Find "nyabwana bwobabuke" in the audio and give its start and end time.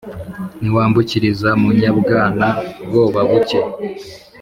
1.79-3.59